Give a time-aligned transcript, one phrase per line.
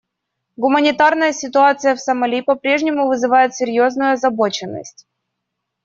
[0.57, 5.05] Гуманитарная ситуация в Сомали по-прежнему вызывает серьезную озабоченность.